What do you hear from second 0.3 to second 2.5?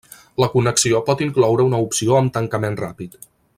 La connexió pot incloure una opció amb